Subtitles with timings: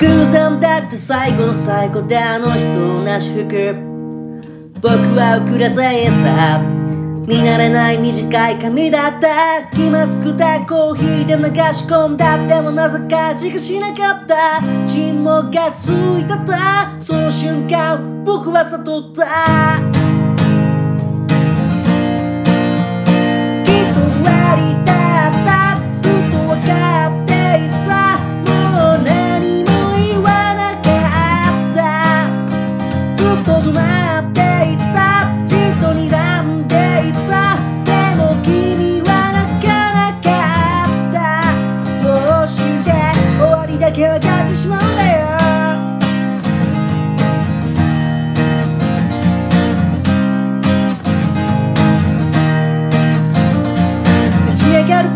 [0.00, 3.74] 偶然だって最後の最後であの日と同じ服。
[4.80, 6.58] 僕は遅れていた。
[7.28, 9.66] 見慣れない短い髪だった。
[9.76, 11.44] 気まずくてコーヒーで流
[11.74, 12.38] し込んだ。
[12.46, 14.62] でもなぜか味がしなかった。
[14.88, 16.98] 沈黙がついてた。
[16.98, 19.99] その瞬間僕は悟った。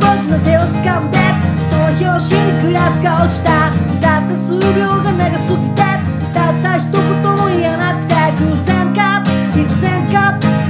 [0.00, 1.18] 僕の手を掴んで
[1.70, 3.70] その拍子にグラスが落ちた。
[4.00, 5.03] たった数秒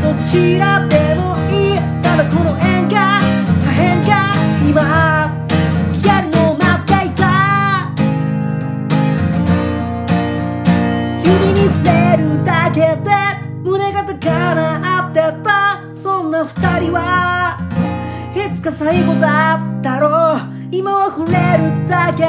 [0.05, 3.19] どちらでもいいただこの縁が
[3.65, 4.35] 破片が
[4.69, 4.83] 今
[6.05, 7.23] やるのを待っていた。
[11.25, 13.11] 指に触れるだけで
[13.63, 15.81] 胸が高鳴ってた。
[15.95, 17.59] そんな二人は
[18.37, 20.41] いつか最後だったろう。
[20.71, 22.25] 今は触れるだけ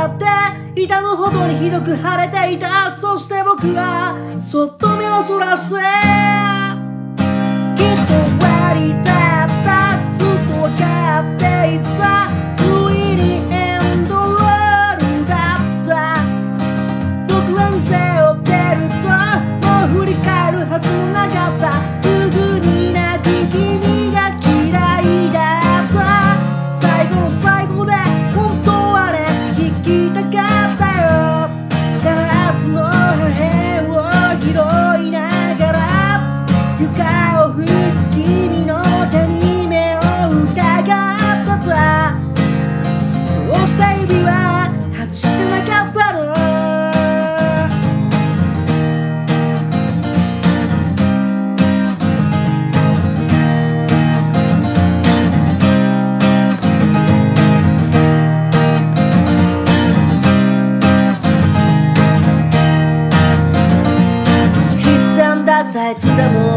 [0.74, 2.90] で痛むほどにひどく腫れていた。
[2.96, 6.45] そして僕はそっと目をそらして。
[8.06, 8.55] きっ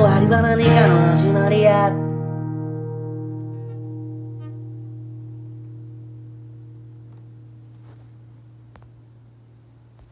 [0.09, 2.08] 終わりは何かの始まりや。